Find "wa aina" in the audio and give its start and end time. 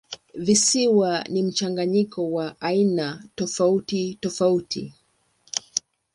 2.31-3.23